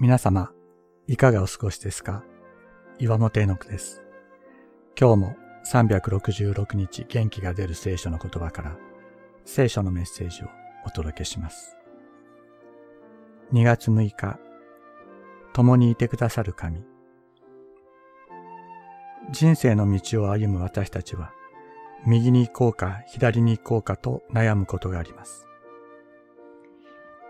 [0.00, 0.50] 皆様、
[1.08, 2.24] いかがお過ごしですか？
[2.98, 4.00] 岩本絵の句です。
[4.98, 5.36] 今日も
[5.70, 8.78] 366日元気が出る聖書の言葉から
[9.44, 10.46] 聖書のメッセージを
[10.86, 11.76] お届けします。
[13.52, 14.38] 2月6日、
[15.52, 16.82] 共にいてくださる神。
[19.30, 21.30] 人生の道を歩む私たちは、
[22.06, 25.46] 右に行こうか左に行こうかと悩むことがあります。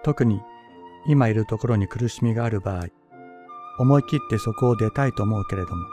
[0.05, 0.41] 特に
[1.07, 2.87] 今いるところに苦しみがある場合、
[3.79, 5.87] 思い切ってそこを出たいと思うけれども、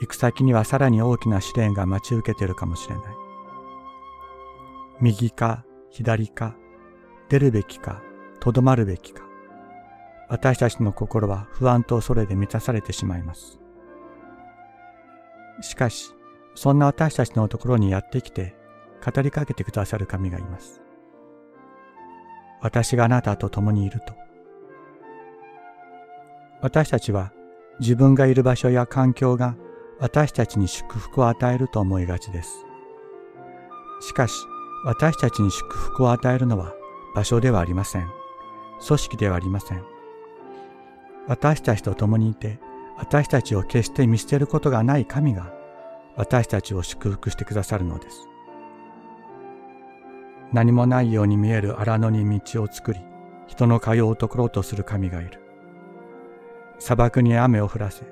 [0.00, 3.04] 行く先にはさらに大きな試練が待ち受けているかもしれない。
[5.00, 6.56] 右か左か、
[7.28, 8.02] 出るべきか、
[8.40, 9.22] とどまるべきか。
[10.28, 13.60] 私たちの心は不安と恐れで満たされてしまいます。
[15.60, 16.12] しかし、
[16.54, 18.56] そんな私たちのところにやってきて
[19.04, 20.82] 語りかけてくださる神がいます。
[22.60, 24.21] 私があなたと共にいると。
[26.62, 27.32] 私たちは
[27.80, 29.56] 自分がいる場所や環境が
[29.98, 32.64] 私たちに祝福を与えると思いがちです。
[34.00, 34.34] しかし、
[34.84, 36.72] 私たちに祝福を与えるのは
[37.14, 38.08] 場所ではありません。
[38.86, 39.82] 組織ではありません。
[41.26, 42.58] 私たちと共にいて、
[42.96, 45.52] 私たちを決して見捨てることがない神が
[46.16, 48.28] 私たちを祝福してくださるのです。
[50.52, 53.00] 何もないように見える荒野に道を作り、
[53.48, 55.41] 人の通うところとする神がいる。
[56.82, 58.02] 砂漠に雨を降らせ、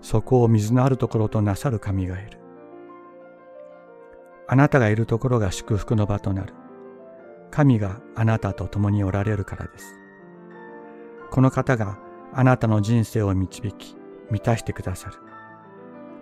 [0.00, 2.40] そこを水のあるところとなさる神がいる。
[4.48, 6.52] あなたがいるところが祝福の場となる。
[7.52, 9.94] 神があなたと共におられるからです。
[11.30, 12.00] この方が
[12.32, 13.96] あなたの人生を導き、
[14.28, 15.18] 満たしてくださる。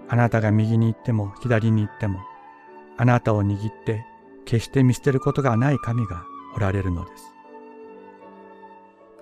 [0.06, 2.20] あなたが右に行っても左に行っても、
[2.98, 4.05] あなたを握って
[4.44, 7.32] 決して見捨てることがない神がおられるのです。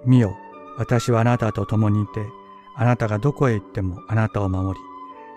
[0.04, 0.36] 見よ、
[0.78, 2.41] 私はあなたと共にいて、
[2.74, 4.84] あなたがどこへ行ってもあなたを守り、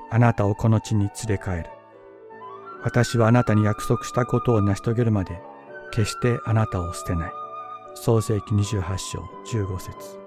[0.10, 1.66] あなたをこの地に連れ帰る。
[2.84, 5.42] 私はあなたに約束したことを成し遂げるまで、
[5.92, 7.32] 決してあなたを捨てない。
[7.96, 10.25] 創世記28章15節